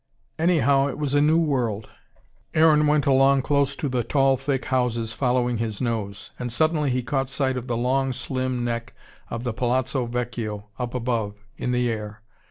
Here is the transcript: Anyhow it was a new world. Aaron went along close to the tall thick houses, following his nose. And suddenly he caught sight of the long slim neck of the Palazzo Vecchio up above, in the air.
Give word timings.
Anyhow 0.39 0.87
it 0.87 0.97
was 0.97 1.13
a 1.13 1.21
new 1.21 1.37
world. 1.37 1.87
Aaron 2.55 2.87
went 2.87 3.05
along 3.05 3.43
close 3.43 3.75
to 3.75 3.87
the 3.87 4.03
tall 4.03 4.35
thick 4.35 4.65
houses, 4.65 5.11
following 5.13 5.59
his 5.59 5.79
nose. 5.79 6.31
And 6.39 6.51
suddenly 6.51 6.89
he 6.89 7.03
caught 7.03 7.29
sight 7.29 7.55
of 7.55 7.67
the 7.67 7.77
long 7.77 8.11
slim 8.11 8.65
neck 8.65 8.95
of 9.29 9.43
the 9.43 9.53
Palazzo 9.53 10.07
Vecchio 10.07 10.69
up 10.79 10.95
above, 10.95 11.35
in 11.55 11.71
the 11.71 11.87
air. 11.91 12.23